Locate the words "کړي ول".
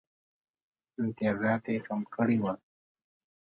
2.13-2.57